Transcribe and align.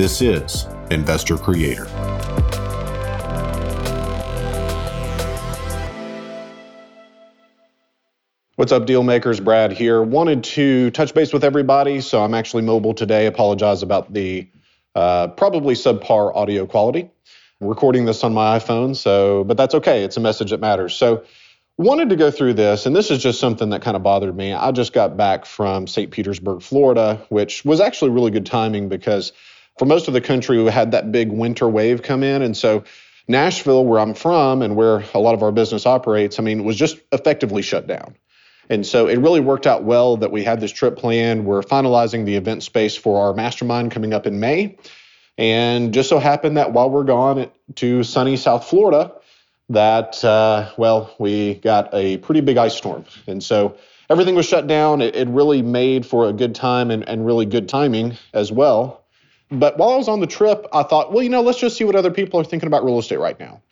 This 0.00 0.22
is 0.22 0.66
Investor 0.90 1.36
Creator. 1.36 1.84
What's 8.56 8.72
up, 8.72 8.86
deal 8.86 9.02
makers? 9.02 9.40
Brad 9.40 9.72
here. 9.72 10.02
Wanted 10.02 10.42
to 10.44 10.90
touch 10.92 11.12
base 11.12 11.34
with 11.34 11.44
everybody, 11.44 12.00
so 12.00 12.24
I'm 12.24 12.32
actually 12.32 12.62
mobile 12.62 12.94
today. 12.94 13.26
Apologize 13.26 13.82
about 13.82 14.10
the 14.14 14.48
uh, 14.94 15.28
probably 15.28 15.74
subpar 15.74 16.34
audio 16.34 16.64
quality. 16.64 17.10
I'm 17.60 17.68
recording 17.68 18.06
this 18.06 18.24
on 18.24 18.32
my 18.32 18.58
iPhone, 18.58 18.96
so 18.96 19.44
but 19.44 19.58
that's 19.58 19.74
okay. 19.74 20.02
It's 20.02 20.16
a 20.16 20.20
message 20.20 20.48
that 20.48 20.60
matters. 20.60 20.94
So 20.94 21.24
wanted 21.76 22.08
to 22.08 22.16
go 22.16 22.30
through 22.30 22.54
this, 22.54 22.86
and 22.86 22.96
this 22.96 23.10
is 23.10 23.22
just 23.22 23.38
something 23.38 23.68
that 23.68 23.82
kind 23.82 23.98
of 23.98 24.02
bothered 24.02 24.34
me. 24.34 24.54
I 24.54 24.72
just 24.72 24.94
got 24.94 25.18
back 25.18 25.44
from 25.44 25.86
St. 25.86 26.10
Petersburg, 26.10 26.62
Florida, 26.62 27.22
which 27.28 27.66
was 27.66 27.82
actually 27.82 28.12
really 28.12 28.30
good 28.30 28.46
timing 28.46 28.88
because 28.88 29.32
for 29.80 29.86
most 29.86 30.08
of 30.08 30.12
the 30.12 30.20
country, 30.20 30.62
we 30.62 30.70
had 30.70 30.90
that 30.90 31.10
big 31.10 31.32
winter 31.32 31.66
wave 31.66 32.02
come 32.02 32.22
in. 32.22 32.42
And 32.42 32.54
so 32.54 32.84
Nashville, 33.28 33.86
where 33.86 33.98
I'm 33.98 34.12
from 34.12 34.60
and 34.60 34.76
where 34.76 35.02
a 35.14 35.18
lot 35.18 35.32
of 35.32 35.42
our 35.42 35.52
business 35.52 35.86
operates, 35.86 36.38
I 36.38 36.42
mean, 36.42 36.64
was 36.64 36.76
just 36.76 36.98
effectively 37.12 37.62
shut 37.62 37.86
down. 37.86 38.14
And 38.68 38.86
so 38.86 39.08
it 39.08 39.18
really 39.20 39.40
worked 39.40 39.66
out 39.66 39.82
well 39.82 40.18
that 40.18 40.30
we 40.30 40.44
had 40.44 40.60
this 40.60 40.70
trip 40.70 40.98
planned. 40.98 41.46
We're 41.46 41.62
finalizing 41.62 42.26
the 42.26 42.36
event 42.36 42.62
space 42.62 42.94
for 42.94 43.22
our 43.22 43.32
mastermind 43.32 43.90
coming 43.90 44.12
up 44.12 44.26
in 44.26 44.38
May. 44.38 44.76
And 45.38 45.94
just 45.94 46.10
so 46.10 46.18
happened 46.18 46.58
that 46.58 46.74
while 46.74 46.90
we're 46.90 47.04
gone 47.04 47.50
to 47.76 48.02
sunny 48.02 48.36
South 48.36 48.66
Florida, 48.66 49.14
that, 49.70 50.22
uh, 50.22 50.72
well, 50.76 51.14
we 51.18 51.54
got 51.54 51.88
a 51.94 52.18
pretty 52.18 52.42
big 52.42 52.58
ice 52.58 52.76
storm. 52.76 53.06
And 53.26 53.42
so 53.42 53.78
everything 54.10 54.34
was 54.34 54.44
shut 54.44 54.66
down. 54.66 55.00
It, 55.00 55.16
it 55.16 55.28
really 55.28 55.62
made 55.62 56.04
for 56.04 56.28
a 56.28 56.34
good 56.34 56.54
time 56.54 56.90
and, 56.90 57.08
and 57.08 57.24
really 57.24 57.46
good 57.46 57.66
timing 57.66 58.18
as 58.34 58.52
well 58.52 58.99
but 59.50 59.78
while 59.78 59.90
I 59.90 59.96
was 59.96 60.08
on 60.08 60.20
the 60.20 60.26
trip, 60.26 60.66
I 60.72 60.82
thought, 60.82 61.12
well, 61.12 61.22
you 61.22 61.28
know, 61.28 61.42
let's 61.42 61.58
just 61.58 61.76
see 61.76 61.84
what 61.84 61.96
other 61.96 62.10
people 62.10 62.40
are 62.40 62.44
thinking 62.44 62.66
about 62.66 62.84
real 62.84 62.98
estate 62.98 63.18
right 63.18 63.38
now. 63.38 63.62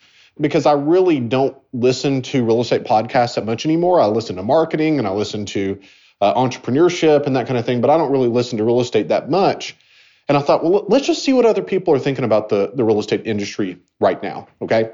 Because 0.40 0.66
I 0.66 0.72
really 0.72 1.20
don't 1.20 1.56
listen 1.72 2.22
to 2.22 2.44
real 2.44 2.60
estate 2.60 2.84
podcasts 2.84 3.34
that 3.34 3.44
much 3.44 3.64
anymore. 3.64 4.00
I 4.00 4.06
listen 4.06 4.36
to 4.36 4.42
marketing 4.42 4.98
and 4.98 5.06
I 5.06 5.10
listen 5.10 5.46
to 5.46 5.80
uh, 6.20 6.34
entrepreneurship 6.34 7.26
and 7.26 7.36
that 7.36 7.46
kind 7.46 7.58
of 7.58 7.66
thing, 7.66 7.80
but 7.80 7.90
I 7.90 7.96
don't 7.96 8.12
really 8.12 8.28
listen 8.28 8.58
to 8.58 8.64
real 8.64 8.80
estate 8.80 9.08
that 9.08 9.30
much. 9.30 9.76
And 10.28 10.36
I 10.36 10.40
thought, 10.40 10.62
well, 10.62 10.84
let's 10.88 11.06
just 11.06 11.24
see 11.24 11.32
what 11.32 11.46
other 11.46 11.62
people 11.62 11.94
are 11.94 11.98
thinking 11.98 12.24
about 12.24 12.50
the, 12.50 12.70
the 12.74 12.84
real 12.84 13.00
estate 13.00 13.26
industry 13.26 13.78
right 13.98 14.22
now. 14.22 14.48
Okay. 14.60 14.90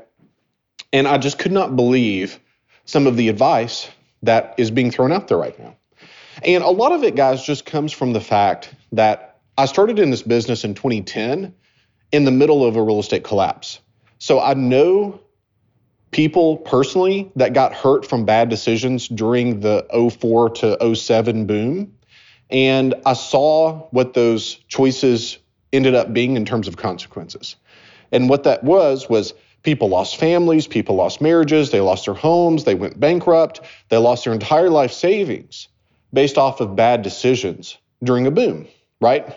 And 0.92 1.08
I 1.08 1.18
just 1.18 1.38
could 1.38 1.52
not 1.52 1.76
believe 1.76 2.38
some 2.84 3.06
of 3.06 3.16
the 3.16 3.28
advice 3.28 3.90
that 4.22 4.54
is 4.58 4.70
being 4.70 4.90
thrown 4.90 5.12
out 5.12 5.28
there 5.28 5.38
right 5.38 5.58
now. 5.58 5.76
And 6.42 6.62
a 6.62 6.70
lot 6.70 6.92
of 6.92 7.04
it, 7.04 7.16
guys, 7.16 7.42
just 7.42 7.66
comes 7.66 7.92
from 7.92 8.12
the 8.12 8.20
fact 8.20 8.72
that 8.92 9.33
I 9.56 9.66
started 9.66 9.98
in 9.98 10.10
this 10.10 10.22
business 10.22 10.64
in 10.64 10.74
2010 10.74 11.54
in 12.12 12.24
the 12.24 12.30
middle 12.30 12.64
of 12.64 12.76
a 12.76 12.82
real 12.82 12.98
estate 12.98 13.24
collapse. 13.24 13.80
So 14.18 14.40
I 14.40 14.54
know 14.54 15.20
people 16.10 16.58
personally 16.58 17.30
that 17.36 17.52
got 17.54 17.74
hurt 17.74 18.06
from 18.06 18.24
bad 18.24 18.48
decisions 18.48 19.08
during 19.08 19.60
the 19.60 19.86
04 20.20 20.50
to 20.50 20.94
07 20.94 21.46
boom. 21.46 21.92
And 22.50 22.94
I 23.04 23.14
saw 23.14 23.88
what 23.90 24.14
those 24.14 24.54
choices 24.68 25.38
ended 25.72 25.94
up 25.94 26.12
being 26.12 26.36
in 26.36 26.44
terms 26.44 26.68
of 26.68 26.76
consequences. 26.76 27.56
And 28.12 28.28
what 28.28 28.44
that 28.44 28.62
was, 28.62 29.08
was 29.08 29.34
people 29.64 29.88
lost 29.88 30.16
families, 30.16 30.68
people 30.68 30.94
lost 30.94 31.20
marriages, 31.20 31.70
they 31.70 31.80
lost 31.80 32.04
their 32.04 32.14
homes, 32.14 32.64
they 32.64 32.76
went 32.76 33.00
bankrupt, 33.00 33.60
they 33.88 33.96
lost 33.96 34.24
their 34.24 34.32
entire 34.32 34.70
life 34.70 34.92
savings 34.92 35.68
based 36.12 36.38
off 36.38 36.60
of 36.60 36.76
bad 36.76 37.02
decisions 37.02 37.76
during 38.04 38.26
a 38.26 38.30
boom, 38.30 38.68
right? 39.00 39.36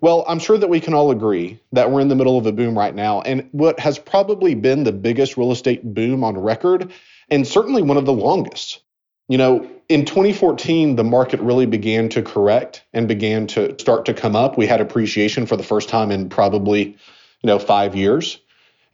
Well, 0.00 0.24
I'm 0.28 0.38
sure 0.38 0.58
that 0.58 0.68
we 0.68 0.80
can 0.80 0.94
all 0.94 1.10
agree 1.10 1.58
that 1.72 1.90
we're 1.90 2.00
in 2.00 2.08
the 2.08 2.14
middle 2.14 2.36
of 2.36 2.46
a 2.46 2.52
boom 2.52 2.76
right 2.76 2.94
now. 2.94 3.22
And 3.22 3.48
what 3.52 3.80
has 3.80 3.98
probably 3.98 4.54
been 4.54 4.84
the 4.84 4.92
biggest 4.92 5.36
real 5.36 5.52
estate 5.52 5.94
boom 5.94 6.22
on 6.22 6.36
record, 6.36 6.92
and 7.30 7.46
certainly 7.46 7.82
one 7.82 7.96
of 7.96 8.04
the 8.04 8.12
longest. 8.12 8.82
You 9.28 9.38
know, 9.38 9.68
in 9.88 10.04
2014, 10.04 10.96
the 10.96 11.04
market 11.04 11.40
really 11.40 11.66
began 11.66 12.08
to 12.10 12.22
correct 12.22 12.84
and 12.92 13.08
began 13.08 13.46
to 13.48 13.76
start 13.78 14.04
to 14.06 14.14
come 14.14 14.36
up. 14.36 14.56
We 14.56 14.66
had 14.66 14.80
appreciation 14.80 15.46
for 15.46 15.56
the 15.56 15.62
first 15.62 15.88
time 15.88 16.10
in 16.10 16.28
probably, 16.28 16.84
you 16.84 17.46
know, 17.46 17.58
five 17.58 17.96
years. 17.96 18.38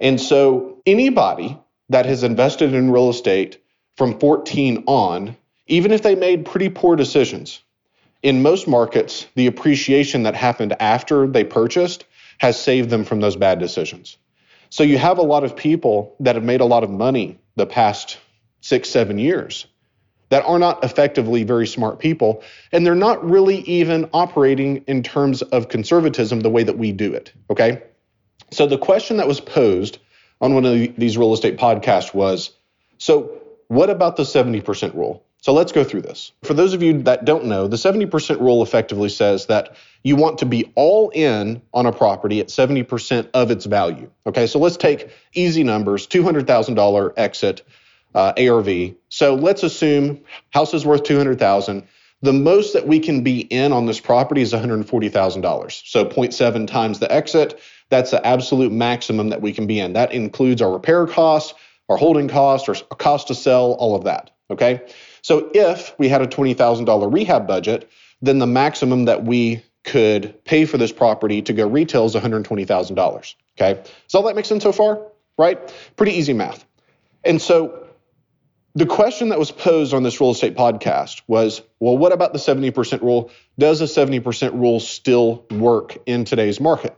And 0.01 0.21
so 0.21 0.81
anybody 0.87 1.59
that 1.89 2.07
has 2.07 2.23
invested 2.23 2.75
in 2.75 2.91
real 2.91 3.11
estate 3.11 3.63
from 3.97 4.19
14 4.19 4.85
on, 4.87 5.37
even 5.67 5.93
if 5.93 6.03
they 6.03 6.15
made 6.15 6.47
pretty 6.47 6.69
poor 6.69 6.97
decisions, 6.97 7.61
in 8.23 8.43
most 8.43 8.69
markets, 8.69 9.27
the 9.35 9.47
appreciation 9.47 10.23
that 10.25 10.35
happened 10.35 10.75
after 10.81 11.27
they 11.27 11.45
purchased 11.45 12.05
has 12.39 12.61
saved 12.61 12.91
them 12.91 13.05
from 13.05 13.21
those 13.21 13.37
bad 13.37 13.59
decisions. 13.59 14.17
So 14.71 14.83
you 14.83 14.99
have 14.99 15.19
a 15.19 15.23
lot 15.23 15.45
of 15.45 15.57
people 15.57 16.17
that 16.21 16.35
have 16.35 16.45
made 16.45 16.61
a 16.61 16.65
lot 16.65 16.83
of 16.83 16.91
money 16.91 17.39
the 17.57 17.67
past 17.67 18.19
six, 18.61 18.89
seven 18.89 19.19
years 19.19 19.67
that 20.31 20.45
are 20.47 20.59
not 20.59 20.83
effectively 20.83 21.45
very 21.45 21.67
smart 21.67 21.99
people. 21.99 22.43
And 22.73 22.87
they're 22.87 22.95
not 22.95 23.23
really 23.23 23.59
even 23.63 24.09
operating 24.15 24.79
in 24.87 25.03
terms 25.03 25.43
of 25.43 25.69
conservatism 25.69 26.41
the 26.41 26.49
way 26.49 26.63
that 26.63 26.79
we 26.79 26.91
do 26.91 27.13
it. 27.13 27.35
Okay. 27.51 27.83
So 28.51 28.67
the 28.67 28.79
question 28.79 29.19
that 29.19 29.29
was 29.29 29.41
posed 29.41 29.99
on 30.41 30.55
one 30.55 30.65
of 30.65 30.97
these 30.97 31.19
real 31.19 31.35
estate 31.35 31.59
podcasts 31.59 32.15
was 32.15 32.51
so, 32.97 33.43
what 33.69 33.91
about 33.91 34.17
the 34.17 34.23
70% 34.23 34.95
rule? 34.95 35.23
So 35.43 35.53
let's 35.53 35.73
go 35.73 35.83
through 35.83 36.03
this. 36.03 36.31
For 36.45 36.55
those 36.55 36.73
of 36.73 36.85
you 36.85 37.03
that 37.03 37.25
don't 37.25 37.47
know, 37.47 37.67
the 37.67 37.77
70% 37.77 38.41
rule 38.41 38.63
effectively 38.63 39.09
says 39.09 39.47
that 39.47 39.75
you 40.05 40.15
want 40.15 40.39
to 40.39 40.47
be 40.47 40.73
all 40.77 41.11
in 41.11 41.61
on 41.75 41.85
a 41.85 41.93
property 41.93 42.39
at 42.39 42.47
70% 42.47 43.29
of 43.35 43.51
its 43.51 43.65
value. 43.65 44.09
Okay, 44.25 44.47
so 44.47 44.61
let's 44.61 44.77
take 44.77 45.11
easy 45.35 45.65
numbers 45.65 46.07
$200,000 46.07 47.13
exit 47.17 47.63
uh, 48.15 48.33
ARV. 48.39 48.95
So 49.09 49.35
let's 49.35 49.65
assume 49.65 50.21
house 50.51 50.75
is 50.75 50.87
worth 50.87 51.03
200,000. 51.03 51.89
The 52.21 52.33
most 52.33 52.73
that 52.75 52.87
we 52.87 53.01
can 53.01 53.25
be 53.25 53.41
in 53.41 53.73
on 53.73 53.87
this 53.87 53.99
property 53.99 54.43
is 54.43 54.53
$140,000. 54.53 55.91
So 55.91 56.05
0.7 56.05 56.67
times 56.69 57.01
the 57.01 57.13
exit. 57.13 57.59
That's 57.89 58.13
the 58.13 58.25
absolute 58.25 58.71
maximum 58.71 59.31
that 59.31 59.43
we 59.43 59.53
can 59.53 59.67
be 59.67 59.81
in. 59.81 59.95
That 59.95 60.13
includes 60.13 60.63
our 60.63 60.73
repair 60.73 61.05
costs, 61.09 61.53
our 61.89 61.97
holding 61.97 62.29
costs, 62.29 62.69
our 62.69 62.77
cost 62.97 63.27
to 63.27 63.35
sell, 63.35 63.73
all 63.73 63.97
of 63.97 64.05
that. 64.05 64.31
Okay. 64.49 64.83
So 65.23 65.51
if 65.55 65.95
we 65.99 66.09
had 66.09 66.21
a 66.21 66.27
$20,000 66.27 67.13
rehab 67.13 67.47
budget, 67.47 67.91
then 68.21 68.39
the 68.39 68.47
maximum 68.47 69.07
that 69.07 69.25
we 69.25 69.65
could 69.85 70.45
pay 70.45 70.65
for 70.65 70.79
this 70.79 70.93
property 70.93 71.43
to 71.43 71.53
go 71.53 71.67
retail 71.67 72.05
is 72.05 72.15
$120,000. 72.15 73.35
Okay. 73.59 73.81
Does 73.83 74.15
all 74.15 74.23
that 74.23 74.37
make 74.37 74.45
sense 74.45 74.63
so 74.63 74.73
far? 74.73 75.01
Right? 75.39 75.59
Pretty 75.97 76.13
easy 76.13 76.33
math. 76.33 76.65
And 77.25 77.41
so 77.41 77.87
the 78.75 78.87
question 78.87 79.29
that 79.29 79.39
was 79.39 79.51
posed 79.51 79.93
on 79.93 80.03
this 80.03 80.21
real 80.21 80.31
estate 80.31 80.57
podcast 80.57 81.23
was 81.27 81.63
well, 81.79 81.97
what 81.97 82.13
about 82.13 82.33
the 82.33 82.39
70% 82.39 83.03
rule? 83.03 83.31
Does 83.59 83.81
a 83.81 83.85
70% 83.85 84.55
rule 84.55 84.81
still 84.81 85.45
work 85.51 85.99
in 86.07 86.25
today's 86.25 86.61
market? 86.61 86.97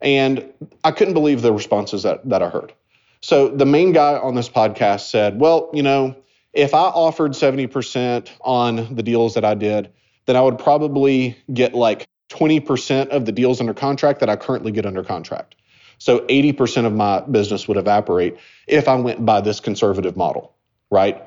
And 0.00 0.52
I 0.82 0.92
couldn't 0.92 1.14
believe 1.14 1.42
the 1.42 1.52
responses 1.52 2.02
that, 2.02 2.28
that 2.28 2.42
I 2.42 2.48
heard. 2.48 2.72
So 3.20 3.48
the 3.48 3.66
main 3.66 3.92
guy 3.92 4.16
on 4.16 4.34
this 4.34 4.48
podcast 4.48 5.10
said, 5.10 5.40
well, 5.40 5.70
you 5.72 5.82
know, 5.82 6.14
if 6.54 6.72
I 6.72 6.82
offered 6.82 7.32
70% 7.32 8.30
on 8.40 8.94
the 8.94 9.02
deals 9.02 9.34
that 9.34 9.44
I 9.44 9.54
did, 9.54 9.90
then 10.26 10.36
I 10.36 10.40
would 10.40 10.58
probably 10.58 11.36
get 11.52 11.74
like 11.74 12.06
20% 12.30 13.08
of 13.08 13.26
the 13.26 13.32
deals 13.32 13.60
under 13.60 13.74
contract 13.74 14.20
that 14.20 14.30
I 14.30 14.36
currently 14.36 14.72
get 14.72 14.86
under 14.86 15.02
contract. 15.02 15.56
So 15.98 16.20
80% 16.20 16.86
of 16.86 16.92
my 16.92 17.20
business 17.20 17.68
would 17.68 17.76
evaporate 17.76 18.36
if 18.66 18.88
I 18.88 18.96
went 18.96 19.24
by 19.24 19.40
this 19.40 19.60
conservative 19.60 20.16
model, 20.16 20.54
right? 20.90 21.22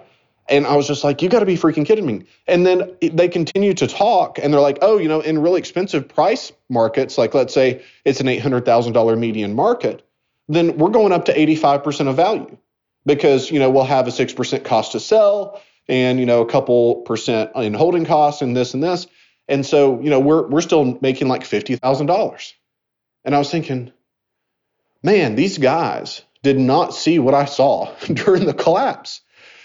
And 0.49 0.65
I 0.65 0.75
was 0.75 0.87
just 0.87 1.03
like, 1.03 1.21
you 1.21 1.29
got 1.29 1.39
to 1.39 1.45
be 1.45 1.55
freaking 1.55 1.85
kidding 1.85 2.05
me. 2.05 2.25
And 2.47 2.65
then 2.65 2.95
they 3.01 3.27
continue 3.27 3.73
to 3.75 3.87
talk 3.87 4.39
and 4.39 4.53
they're 4.53 4.61
like, 4.61 4.77
oh, 4.81 4.97
you 4.97 5.09
know, 5.09 5.19
in 5.19 5.39
really 5.39 5.59
expensive 5.59 6.07
price 6.07 6.53
markets, 6.69 7.17
like 7.17 7.33
let's 7.33 7.53
say 7.53 7.83
it's 8.05 8.21
an 8.21 8.27
$800,000 8.27 9.19
median 9.19 9.53
market, 9.53 10.07
then 10.47 10.77
we're 10.77 10.89
going 10.89 11.11
up 11.11 11.25
to 11.25 11.33
85% 11.33 12.07
of 12.07 12.15
value 12.15 12.57
because 13.07 13.49
you 13.49 13.57
know 13.57 13.71
we'll 13.71 13.85
have 13.85 14.07
a 14.07 14.11
six 14.11 14.33
percent 14.33 14.63
cost 14.63 14.91
to 14.91 14.99
sell 14.99 15.59
and 15.87 16.19
you 16.19 16.27
know 16.27 16.41
a 16.41 16.45
couple 16.45 16.97
percent 16.97 17.49
in 17.55 17.73
holding 17.73 18.05
costs 18.05 18.43
and 18.43 18.55
this 18.55 18.75
and 18.75 18.83
this. 18.83 19.07
And 19.47 19.65
so, 19.65 19.99
you 20.01 20.09
know, 20.09 20.19
we're 20.19 20.47
we're 20.47 20.61
still 20.61 20.97
making 21.01 21.27
like 21.27 21.45
fifty 21.45 21.75
thousand 21.75 22.07
dollars. 22.07 22.53
And 23.23 23.33
I 23.33 23.39
was 23.39 23.49
thinking, 23.49 23.91
man, 25.01 25.35
these 25.35 25.57
guys 25.57 26.21
did 26.43 26.59
not 26.59 26.93
see 26.93 27.19
what 27.19 27.33
I 27.33 27.45
saw 27.45 27.93
during 28.13 28.45
the 28.45 28.53
collapse. 28.53 29.21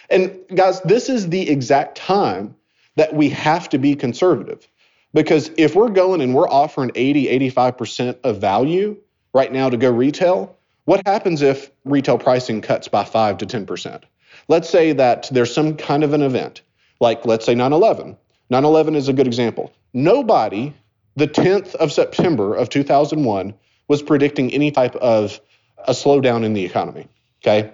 And 0.09 0.39
guys, 0.55 0.81
this 0.83 1.09
is 1.09 1.29
the 1.29 1.49
exact 1.49 1.97
time 1.97 2.55
that 2.97 3.15
we 3.15 3.31
have 3.31 3.69
to 3.71 3.79
be 3.79 3.97
conservative. 3.97 4.69
Because 5.15 5.51
if 5.57 5.75
we're 5.75 5.91
going 5.91 6.21
and 6.21 6.35
we're 6.35 6.49
offering 6.49 6.91
80, 6.95 7.51
85% 7.51 8.19
of 8.25 8.39
value 8.39 8.97
right 9.35 9.53
now 9.53 9.69
to 9.69 9.77
go 9.77 9.91
retail, 9.91 10.57
what 10.85 11.07
happens 11.07 11.43
if 11.43 11.71
retail 11.85 12.19
pricing 12.19 12.61
cuts 12.61 12.89
by 12.89 13.05
5 13.05 13.39
to 13.39 13.47
10%? 13.47 14.03
Let's 14.49 14.69
say 14.69 14.93
that 14.93 15.29
there's 15.31 15.55
some 15.55 15.77
kind 15.77 16.03
of 16.03 16.13
an 16.13 16.23
event, 16.23 16.63
like 17.01 17.25
let's 17.25 17.47
say 17.47 17.55
9 17.55 17.73
11. 17.73 18.17
9 18.51 18.65
11 18.65 18.95
is 18.95 19.09
a 19.09 19.13
good 19.13 19.27
example. 19.27 19.73
Nobody, 19.93 20.75
the 21.17 21.29
10th 21.29 21.75
of 21.77 21.93
September 21.93 22.55
of 22.55 22.69
2001, 22.69 23.55
was 23.89 24.03
predicting 24.03 24.53
any 24.53 24.71
type 24.71 24.95
of 24.97 25.41
a 25.87 25.93
slowdown 25.93 26.45
in 26.45 26.55
the 26.55 26.65
economy. 26.65 27.09
Okay. 27.43 27.73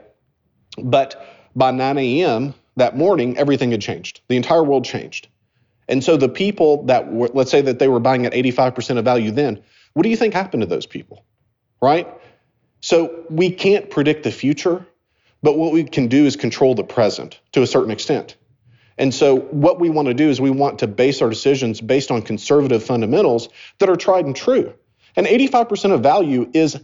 But 0.83 1.25
by 1.55 1.71
9 1.71 1.99
a.m. 1.99 2.55
that 2.77 2.97
morning, 2.97 3.37
everything 3.37 3.71
had 3.71 3.81
changed. 3.81 4.21
The 4.29 4.37
entire 4.37 4.63
world 4.63 4.85
changed. 4.85 5.29
And 5.89 6.05
so 6.05 6.17
the 6.17 6.29
people 6.29 6.85
that 6.85 7.11
were, 7.11 7.29
let's 7.33 7.51
say 7.51 7.63
that 7.63 7.79
they 7.79 7.89
were 7.89 8.01
buying 8.01 8.27
at 8.27 8.33
85% 8.33 8.99
of 8.99 9.05
value 9.05 9.31
then, 9.31 9.63
what 9.95 10.03
do 10.03 10.11
you 10.11 10.17
think 10.17 10.35
happened 10.35 10.63
to 10.63 10.67
those 10.67 10.87
people? 10.87 11.25
Right? 11.81 12.07
So 12.81 13.25
we 13.29 13.51
can't 13.51 13.91
predict 13.91 14.23
the 14.23 14.31
future, 14.31 14.87
but 15.43 15.57
what 15.57 15.73
we 15.73 15.85
can 15.85 16.09
do 16.09 16.27
is 16.27 16.37
control 16.37 16.75
the 16.75 16.85
present 16.85 17.41
to 17.53 17.63
a 17.63 17.67
certain 17.67 17.91
extent. 17.91 18.37
And 18.99 19.15
so 19.15 19.37
what 19.37 19.79
we 19.79 19.91
want 19.91 20.09
to 20.09 20.15
do 20.15 20.29
is 20.29 20.41
we 20.41 20.51
want 20.51 20.81
to 20.81 20.87
base 20.87 21.23
our 21.23 21.29
decisions 21.29 21.81
based 21.81 22.11
on 22.11 22.23
conservative 22.23 22.83
fundamentals 22.83 23.49
that 23.79 23.89
are 23.89 23.97
tried 23.97 24.27
and 24.27 24.35
true. 24.35 24.75
And 25.17 25.27
85% 25.27 25.93
of 25.93 26.03
value 26.03 26.51
is 26.53 26.79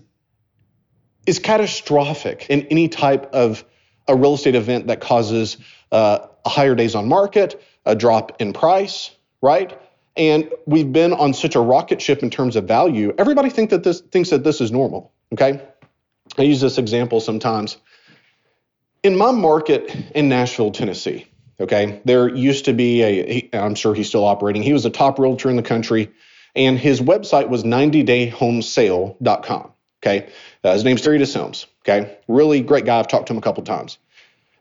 is 1.26 1.38
catastrophic 1.38 2.46
in 2.50 2.66
any 2.66 2.86
type 2.86 3.32
of 3.32 3.64
a 4.06 4.14
real 4.14 4.34
estate 4.34 4.54
event 4.54 4.88
that 4.88 5.00
causes 5.00 5.56
uh, 5.90 6.18
higher 6.46 6.74
days 6.74 6.94
on 6.94 7.08
market, 7.08 7.62
a 7.86 7.96
drop 7.96 8.42
in 8.42 8.52
price, 8.52 9.10
right? 9.40 9.80
And 10.16 10.50
we've 10.66 10.92
been 10.92 11.14
on 11.14 11.32
such 11.32 11.54
a 11.54 11.60
rocket 11.60 12.02
ship 12.02 12.22
in 12.22 12.28
terms 12.28 12.56
of 12.56 12.64
value. 12.64 13.14
Everybody 13.16 13.48
think 13.48 13.70
that 13.70 13.82
this 13.84 14.00
thinks 14.00 14.30
that 14.30 14.44
this 14.44 14.60
is 14.60 14.70
normal. 14.70 15.12
Okay, 15.32 15.66
I 16.38 16.42
use 16.42 16.60
this 16.60 16.78
example 16.78 17.20
sometimes. 17.20 17.76
In 19.02 19.16
my 19.16 19.30
market 19.30 19.94
in 20.14 20.28
Nashville, 20.28 20.70
Tennessee, 20.70 21.26
okay, 21.60 22.00
there 22.04 22.28
used 22.28 22.66
to 22.66 22.72
be 22.72 23.02
a. 23.02 23.48
I'm 23.52 23.74
sure 23.74 23.94
he's 23.94 24.08
still 24.08 24.24
operating. 24.24 24.62
He 24.62 24.72
was 24.72 24.86
a 24.86 24.90
top 24.90 25.18
realtor 25.18 25.50
in 25.50 25.56
the 25.56 25.62
country, 25.62 26.10
and 26.56 26.78
his 26.78 27.00
website 27.00 27.48
was 27.48 27.64
90dayhomesale.com. 27.64 29.72
Okay, 30.02 30.28
uh, 30.62 30.72
his 30.72 30.84
name's 30.84 31.02
Terry 31.02 31.18
DeSilms. 31.18 31.66
Okay, 31.82 32.16
really 32.28 32.62
great 32.62 32.86
guy. 32.86 32.98
I've 32.98 33.08
talked 33.08 33.26
to 33.26 33.34
him 33.34 33.38
a 33.38 33.42
couple 33.42 33.62
times. 33.62 33.98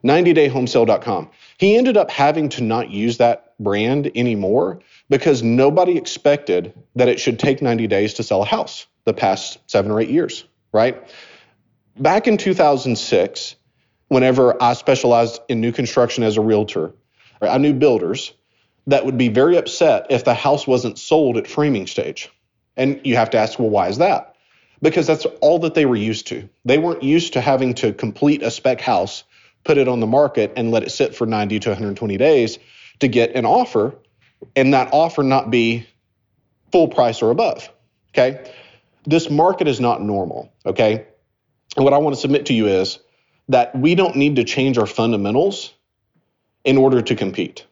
90dayhomesale.com. 0.04 1.30
He 1.57 1.77
ended 1.77 1.95
up 1.95 2.12
having 2.12 2.50
to 2.50 2.62
not 2.62 2.92
use 2.92 3.19
that 3.19 3.57
brand 3.57 4.12
anymore 4.15 4.81
because 5.10 5.42
nobody 5.42 5.98
expected 5.98 6.74
that 6.95 7.07
it 7.07 7.21
should 7.21 7.39
take 7.39 7.62
90 7.62 7.88
days 7.88 8.15
to 8.15 8.24
sell 8.24 8.42
a 8.42 8.45
house 8.45 8.86
the 9.06 9.13
past 9.13 9.60
seven 9.68 9.92
or 9.92 10.01
eight 10.01 10.10
years, 10.10 10.44
right? 10.74 11.01
Back 11.98 12.28
in 12.28 12.38
2006, 12.38 13.56
whenever 14.07 14.62
I 14.62 14.74
specialized 14.74 15.42
in 15.48 15.62
new 15.62 15.72
construction 15.72 16.24
as 16.24 16.38
a 16.38 16.42
realtor, 16.42 16.94
I 17.42 17.57
knew 17.57 17.74
builders 17.74 18.34
that 18.88 19.06
would 19.06 19.18
be 19.18 19.30
very 19.30 19.57
upset 19.57 20.07
if 20.10 20.24
the 20.24 20.34
house 20.34 20.66
wasn't 20.66 20.98
sold 20.98 21.38
at 21.38 21.48
framing 21.48 21.88
stage. 21.88 22.30
And 22.75 23.00
you 23.04 23.16
have 23.16 23.30
to 23.31 23.38
ask, 23.38 23.60
well, 23.60 23.69
why 23.69 23.90
is 23.90 24.00
that? 24.00 24.36
Because 24.81 25.07
that's 25.07 25.25
all 25.42 25.60
that 25.60 25.75
they 25.75 25.86
were 25.86 25.95
used 25.95 26.28
to. 26.28 26.50
They 26.66 26.78
weren't 26.78 27.04
used 27.04 27.34
to 27.34 27.42
having 27.42 27.75
to 27.75 27.94
complete 27.94 28.42
a 28.42 28.51
spec 28.51 28.81
house 28.81 29.24
put 29.63 29.78
it 29.78 29.88
on 29.88 30.00
the 30.00 30.07
market 30.07 30.54
and 30.56 30.72
let 30.72 30.84
it 30.84 30.92
sit 30.92 31.16
for 31.16 31.25
90 31.25 31.60
to 31.62 31.69
120 31.69 32.18
days 32.18 32.60
to 33.00 33.07
get 33.07 33.36
an 33.36 33.46
offer 33.46 33.96
and 34.56 34.74
that 34.74 34.89
offer 34.92 35.24
not 35.24 35.50
be 35.50 35.88
full 36.72 36.88
price 36.88 37.22
or 37.22 37.31
above. 37.31 37.69
Okay. 38.10 38.51
This 39.06 39.30
market 39.30 39.68
is 39.68 39.80
not 39.80 40.01
normal. 40.01 40.51
Okay. 40.66 41.06
What 41.75 41.94
I 41.94 41.98
want 41.98 42.16
to 42.16 42.22
submit 42.22 42.48
to 42.48 42.54
you 42.54 42.68
is 42.68 43.00
that 43.50 43.75
we 43.75 43.96
don't 43.96 44.16
need 44.16 44.36
to 44.38 44.44
change 44.44 44.78
our 44.78 44.86
fundamentals 44.86 45.74
in 46.64 46.78
order 46.78 47.02
to 47.02 47.16
compete. 47.16 47.66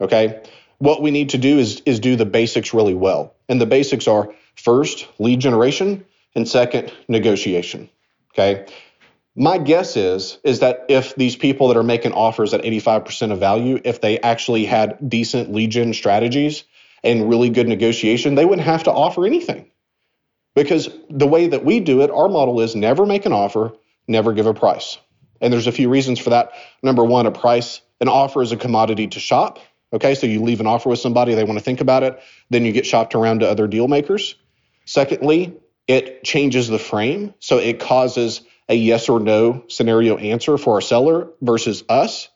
Okay. 0.00 0.42
What 0.78 1.02
we 1.02 1.10
need 1.10 1.30
to 1.30 1.38
do 1.38 1.58
is, 1.58 1.82
is 1.86 2.00
do 2.00 2.16
the 2.16 2.26
basics 2.26 2.74
really 2.74 2.94
well. 2.94 3.34
And 3.48 3.60
the 3.60 3.66
basics 3.66 4.08
are 4.08 4.34
first, 4.56 5.06
lead 5.18 5.40
generation, 5.40 6.04
and 6.34 6.48
second, 6.48 6.92
negotiation. 7.08 7.88
Okay. 8.32 8.66
My 9.36 9.58
guess 9.58 9.96
is 9.96 10.38
is 10.44 10.60
that 10.60 10.86
if 10.88 11.14
these 11.16 11.36
people 11.36 11.68
that 11.68 11.76
are 11.76 11.84
making 11.84 12.12
offers 12.12 12.54
at 12.54 12.62
85% 12.62 13.32
of 13.32 13.40
value, 13.40 13.80
if 13.84 14.00
they 14.00 14.20
actually 14.20 14.64
had 14.64 14.98
decent 15.08 15.52
lead 15.52 15.70
gen 15.70 15.92
strategies 15.92 16.64
and 17.02 17.28
really 17.28 17.50
good 17.50 17.68
negotiation, 17.68 18.34
they 18.34 18.44
wouldn't 18.44 18.66
have 18.66 18.84
to 18.84 18.92
offer 18.92 19.26
anything. 19.26 19.70
Because 20.54 20.88
the 21.10 21.26
way 21.26 21.48
that 21.48 21.64
we 21.64 21.80
do 21.80 22.02
it, 22.02 22.10
our 22.10 22.28
model 22.28 22.60
is 22.60 22.76
never 22.76 23.06
make 23.06 23.26
an 23.26 23.32
offer, 23.32 23.72
never 24.06 24.32
give 24.32 24.46
a 24.46 24.54
price. 24.54 24.98
And 25.40 25.52
there's 25.52 25.66
a 25.66 25.72
few 25.72 25.88
reasons 25.88 26.18
for 26.18 26.30
that. 26.30 26.52
Number 26.82 27.04
one, 27.04 27.26
a 27.26 27.32
price, 27.32 27.80
an 28.00 28.08
offer 28.08 28.42
is 28.42 28.52
a 28.52 28.56
commodity 28.56 29.08
to 29.08 29.20
shop. 29.20 29.58
Okay, 29.92 30.14
so 30.14 30.26
you 30.26 30.42
leave 30.42 30.60
an 30.60 30.66
offer 30.66 30.88
with 30.88 30.98
somebody, 30.98 31.34
they 31.34 31.44
want 31.44 31.58
to 31.58 31.64
think 31.64 31.80
about 31.80 32.02
it, 32.02 32.20
then 32.50 32.64
you 32.64 32.72
get 32.72 32.86
shopped 32.86 33.14
around 33.14 33.40
to 33.40 33.48
other 33.48 33.68
deal 33.68 33.86
makers. 33.86 34.34
Secondly, 34.86 35.54
it 35.86 36.24
changes 36.24 36.68
the 36.68 36.78
frame. 36.78 37.34
So 37.38 37.58
it 37.58 37.78
causes 37.78 38.40
a 38.68 38.74
yes 38.74 39.08
or 39.08 39.20
no 39.20 39.64
scenario 39.68 40.16
answer 40.16 40.58
for 40.58 40.74
our 40.74 40.80
seller 40.80 41.28
versus 41.40 41.84
us, 41.88 42.28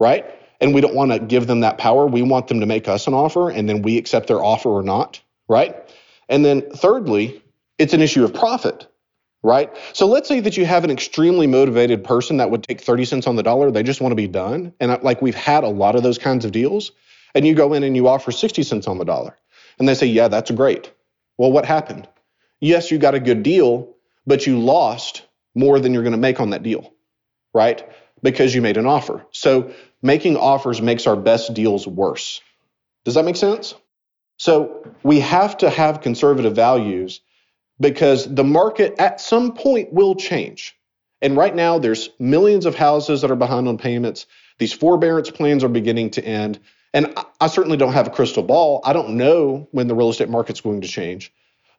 right? 0.00 0.24
And 0.60 0.74
we 0.74 0.80
don't 0.80 0.94
want 0.94 1.12
to 1.12 1.18
give 1.18 1.46
them 1.46 1.60
that 1.60 1.78
power. 1.78 2.06
We 2.06 2.22
want 2.22 2.48
them 2.48 2.60
to 2.60 2.66
make 2.66 2.88
us 2.88 3.06
an 3.06 3.14
offer 3.14 3.50
and 3.50 3.68
then 3.68 3.82
we 3.82 3.98
accept 3.98 4.28
their 4.28 4.42
offer 4.42 4.70
or 4.70 4.82
not, 4.82 5.20
right? 5.48 5.76
And 6.28 6.44
then 6.44 6.70
thirdly, 6.70 7.42
it's 7.78 7.94
an 7.94 8.00
issue 8.00 8.24
of 8.24 8.34
profit, 8.34 8.86
right? 9.42 9.70
So 9.92 10.06
let's 10.06 10.28
say 10.28 10.40
that 10.40 10.56
you 10.56 10.64
have 10.64 10.84
an 10.84 10.90
extremely 10.90 11.46
motivated 11.46 12.04
person 12.04 12.38
that 12.38 12.50
would 12.50 12.62
take 12.62 12.80
30 12.80 13.04
cents 13.04 13.26
on 13.26 13.36
the 13.36 13.42
dollar, 13.42 13.70
they 13.70 13.82
just 13.82 14.00
want 14.00 14.12
to 14.12 14.16
be 14.16 14.28
done. 14.28 14.72
And 14.80 15.02
like 15.02 15.22
we've 15.22 15.34
had 15.34 15.64
a 15.64 15.68
lot 15.68 15.96
of 15.96 16.02
those 16.02 16.18
kinds 16.18 16.44
of 16.44 16.52
deals. 16.52 16.92
And 17.34 17.46
you 17.46 17.54
go 17.54 17.72
in 17.72 17.82
and 17.82 17.96
you 17.96 18.06
offer 18.06 18.30
60 18.30 18.62
cents 18.62 18.86
on 18.86 18.98
the 18.98 19.04
dollar. 19.04 19.36
And 19.78 19.88
they 19.88 19.94
say, 19.94 20.06
yeah, 20.06 20.28
that's 20.28 20.50
great. 20.52 20.92
Well, 21.36 21.50
what 21.50 21.64
happened? 21.64 22.08
Yes, 22.60 22.90
you 22.90 22.98
got 22.98 23.14
a 23.14 23.20
good 23.20 23.42
deal, 23.42 23.94
but 24.26 24.46
you 24.46 24.60
lost 24.60 25.22
more 25.54 25.80
than 25.80 25.92
you're 25.92 26.04
going 26.04 26.12
to 26.12 26.18
make 26.18 26.40
on 26.40 26.50
that 26.50 26.62
deal, 26.62 26.94
right? 27.52 27.82
Because 28.22 28.54
you 28.54 28.62
made 28.62 28.76
an 28.76 28.86
offer. 28.86 29.26
So 29.32 29.72
making 30.00 30.36
offers 30.36 30.80
makes 30.80 31.06
our 31.06 31.16
best 31.16 31.54
deals 31.54 31.86
worse. 31.86 32.40
Does 33.04 33.14
that 33.14 33.24
make 33.24 33.36
sense? 33.36 33.74
So 34.38 34.88
we 35.02 35.20
have 35.20 35.58
to 35.58 35.70
have 35.70 36.00
conservative 36.00 36.54
values 36.54 37.20
because 37.80 38.32
the 38.32 38.44
market 38.44 38.94
at 38.98 39.20
some 39.20 39.52
point 39.52 39.92
will 39.92 40.14
change. 40.14 40.76
And 41.20 41.36
right 41.36 41.54
now, 41.54 41.78
there's 41.78 42.10
millions 42.18 42.66
of 42.66 42.74
houses 42.74 43.22
that 43.22 43.30
are 43.30 43.36
behind 43.36 43.66
on 43.66 43.78
payments. 43.78 44.26
These 44.58 44.72
forbearance 44.72 45.30
plans 45.30 45.64
are 45.64 45.68
beginning 45.68 46.10
to 46.10 46.24
end. 46.24 46.60
And 46.92 47.18
I 47.40 47.48
certainly 47.48 47.76
don't 47.76 47.92
have 47.92 48.06
a 48.06 48.10
crystal 48.10 48.42
ball. 48.42 48.80
I 48.84 48.92
don't 48.92 49.16
know 49.16 49.68
when 49.72 49.88
the 49.88 49.94
real 49.94 50.10
estate 50.10 50.28
market's 50.28 50.60
going 50.60 50.82
to 50.82 50.88
change. 50.88 51.32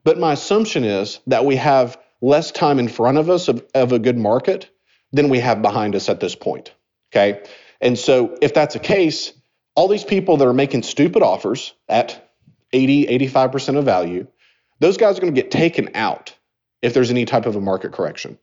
But 0.04 0.20
my 0.20 0.34
assumption 0.34 0.84
is 0.84 1.20
that 1.28 1.46
we 1.46 1.56
have 1.56 1.98
less 2.22 2.52
time 2.52 2.80
in 2.80 2.88
front 2.88 3.18
of 3.18 3.30
us 3.30 3.48
of, 3.48 3.66
of 3.74 3.92
a 3.92 4.00
good 4.00 4.18
market 4.18 4.70
than 5.12 5.30
we 5.30 5.40
have 5.40 5.62
behind 5.62 5.96
us 5.96 6.10
at 6.10 6.20
this 6.20 6.36
point. 6.36 6.74
Okay. 7.12 7.42
And 7.82 7.98
so 7.98 8.38
if 8.42 8.54
that's 8.54 8.74
the 8.74 8.80
case, 8.80 9.32
all 9.76 9.88
these 9.88 10.04
people 10.04 10.38
that 10.38 10.48
are 10.48 10.54
making 10.54 10.84
stupid 10.84 11.22
offers 11.22 11.74
at 11.88 12.32
80, 12.74 13.08
85% 13.30 13.78
of 13.78 13.86
value, 13.86 14.28
those 14.80 14.98
guys 14.98 15.18
are 15.18 15.22
going 15.22 15.34
to 15.34 15.42
get 15.42 15.52
taken 15.52 15.90
out 15.96 16.36
if 16.82 16.94
there's 16.94 17.12
any 17.12 17.26
type 17.26 17.46
of 17.46 17.56
a 17.56 17.62
market 17.62 17.92
correction. 17.92 18.38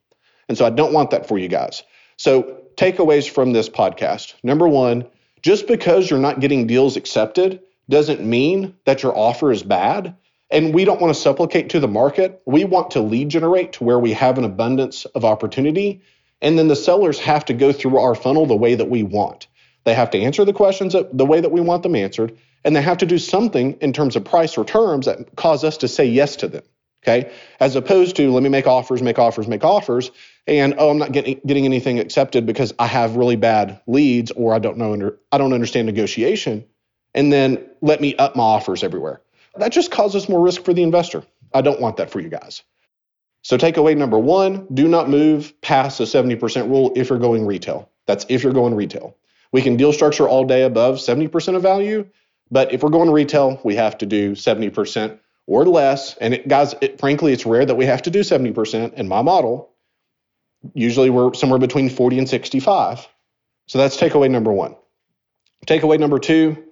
And 0.49 0.59
so 0.59 0.67
I 0.67 0.71
don't 0.71 0.93
want 0.93 1.11
that 1.11 1.27
for 1.27 1.39
you 1.39 1.49
guys. 1.49 1.83
So 2.17 2.59
takeaways 2.77 3.29
from 3.29 3.53
this 3.53 3.69
podcast. 3.69 4.35
Number 4.43 4.69
one, 4.69 5.07
just 5.43 5.67
because 5.67 6.11
you're 6.11 6.19
not 6.19 6.41
getting 6.41 6.67
deals 6.67 6.97
accepted 6.97 7.61
doesn't 7.89 8.25
mean 8.25 8.75
that 8.85 9.03
your 9.03 9.17
offer 9.17 9.51
is 9.51 9.63
bad. 9.63 10.17
And 10.51 10.75
we 10.75 10.85
don't 10.85 11.01
want 11.01 11.15
to 11.15 11.21
supplicate 11.21 11.71
to 11.71 11.81
the 11.81 11.89
market. 11.89 12.43
We 12.47 12.65
want 12.65 12.91
to 12.93 13.01
lead 13.01 13.31
generate 13.31 13.73
to 13.75 13.85
where 13.85 13.99
we 13.99 14.13
have 14.13 14.39
an 14.39 14.45
abundance 14.45 15.05
of 15.07 15.25
opportunity. 15.25 16.03
And 16.43 16.59
then 16.59 16.69
the 16.69 16.77
sellers 16.77 17.19
have 17.21 17.45
to 17.47 17.55
go 17.55 17.73
through 17.73 17.99
our 17.99 18.15
funnel 18.15 18.47
the 18.47 18.57
way 18.57 18.75
that 18.75 18.91
we 18.91 19.03
want. 19.03 19.47
They 19.85 19.95
have 19.95 20.11
to 20.11 20.21
answer 20.21 20.45
the 20.45 20.53
questions 20.53 20.95
the 21.13 21.27
way 21.27 21.41
that 21.41 21.53
we 21.53 21.61
want 21.61 21.83
them 21.83 21.97
answered. 21.97 22.37
And 22.65 22.77
they 22.77 22.83
have 22.83 22.99
to 22.99 23.07
do 23.07 23.19
something 23.19 23.75
in 23.81 23.93
terms 23.93 24.17
of 24.17 24.25
price 24.25 24.59
or 24.59 24.65
terms 24.65 25.07
that 25.07 25.37
cause 25.37 25.65
us 25.65 25.79
to 25.79 25.89
say 25.89 26.07
yes 26.07 26.37
to 26.37 26.49
them. 26.49 26.63
Okay. 27.05 27.33
As 27.61 27.77
opposed 27.77 28.17
to 28.17 28.31
let 28.33 28.43
me 28.43 28.49
make 28.51 28.67
offers, 28.67 29.03
make 29.03 29.19
offers, 29.19 29.49
make 29.49 29.65
offers. 29.65 30.11
And 30.47 30.75
oh, 30.79 30.91
I'm 30.91 30.99
not 30.99 31.13
getting 31.13 31.41
getting 31.47 31.65
anything 31.67 31.99
accepted 32.01 32.47
because 32.47 32.75
I 32.79 32.87
have 32.87 33.17
really 33.17 33.37
bad 33.37 33.81
leads 33.87 34.31
or 34.33 34.55
I 34.55 34.61
don't 34.61 34.79
know 34.79 34.93
under 34.93 35.19
I 35.33 35.39
don't 35.39 35.53
understand 35.55 35.87
negotiation. 35.87 36.65
and 37.15 37.33
then 37.33 37.65
let 37.83 38.01
me 38.01 38.17
up 38.17 38.37
my 38.37 38.43
offers 38.45 38.85
everywhere. 38.85 39.21
That 39.57 39.73
just 39.73 39.91
causes 39.91 40.29
more 40.29 40.41
risk 40.43 40.65
for 40.65 40.75
the 40.75 40.83
investor. 40.85 41.25
I 41.55 41.63
don't 41.63 41.81
want 41.81 41.99
that 41.99 42.11
for 42.11 42.21
you 42.21 42.31
guys. 42.31 42.63
So, 43.43 43.59
takeaway 43.59 43.97
number 43.97 44.19
one 44.19 44.67
do 44.75 44.89
not 44.89 45.09
move 45.11 45.61
past 45.63 45.99
the 45.99 46.05
70% 46.05 46.69
rule 46.71 46.93
if 46.97 47.11
you're 47.11 47.19
going 47.19 47.47
retail. 47.47 47.91
That's 48.07 48.27
if 48.29 48.45
you're 48.45 48.53
going 48.53 48.75
retail. 48.75 49.17
We 49.53 49.63
can 49.63 49.77
deal 49.77 49.93
structure 49.93 50.29
all 50.29 50.45
day 50.45 50.63
above 50.63 50.97
70% 50.97 51.57
of 51.57 51.63
value, 51.63 52.09
but 52.53 52.73
if 52.73 52.85
we're 52.85 52.91
going 52.91 53.09
to 53.09 53.13
retail, 53.13 53.61
we 53.65 53.75
have 53.75 53.99
to 53.99 54.07
do 54.07 54.33
70% 54.33 55.19
or 55.49 55.67
less. 55.67 56.17
And 56.19 56.35
it, 56.35 56.47
guys, 56.47 56.77
it, 56.81 57.01
frankly, 57.01 57.33
it's 57.33 57.45
rare 57.45 57.67
that 57.67 57.75
we 57.75 57.87
have 57.87 58.03
to 58.03 58.11
do 58.11 58.21
70% 58.21 58.95
in 58.95 59.09
my 59.09 59.23
model. 59.23 59.73
Usually 60.75 61.11
we're 61.11 61.35
somewhere 61.35 61.59
between 61.59 61.91
40 61.91 62.19
and 62.19 62.29
65. 62.29 63.09
So 63.67 63.79
that's 63.79 63.97
takeaway 63.97 64.31
number 64.31 64.53
one. 64.53 64.77
Takeaway 65.67 65.99
number 65.99 66.21
two 66.21 66.63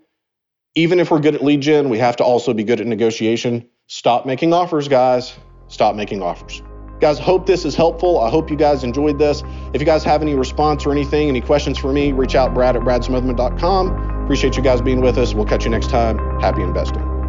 even 0.74 1.00
if 1.00 1.10
we're 1.10 1.20
good 1.20 1.34
at 1.34 1.42
lead 1.42 1.60
gen, 1.60 1.88
we 1.88 1.98
have 1.98 2.16
to 2.16 2.24
also 2.24 2.54
be 2.54 2.64
good 2.64 2.80
at 2.80 2.86
negotiation. 2.86 3.68
Stop 3.86 4.26
making 4.26 4.52
offers, 4.52 4.88
guys. 4.88 5.34
Stop 5.68 5.96
making 5.96 6.22
offers. 6.22 6.62
Guys, 7.00 7.18
hope 7.18 7.46
this 7.46 7.64
is 7.64 7.74
helpful. 7.74 8.20
I 8.20 8.28
hope 8.30 8.50
you 8.50 8.56
guys 8.56 8.84
enjoyed 8.84 9.18
this. 9.18 9.42
If 9.72 9.80
you 9.80 9.86
guys 9.86 10.04
have 10.04 10.20
any 10.20 10.34
response 10.34 10.84
or 10.84 10.92
anything, 10.92 11.28
any 11.28 11.40
questions 11.40 11.78
for 11.78 11.92
me, 11.92 12.12
reach 12.12 12.34
out 12.34 12.52
brad 12.52 12.76
at 12.76 12.82
bradsmotherman.com. 12.82 14.24
Appreciate 14.24 14.56
you 14.56 14.62
guys 14.62 14.82
being 14.82 15.00
with 15.00 15.16
us. 15.16 15.34
We'll 15.34 15.46
catch 15.46 15.64
you 15.64 15.70
next 15.70 15.88
time. 15.88 16.18
Happy 16.40 16.62
investing. 16.62 17.19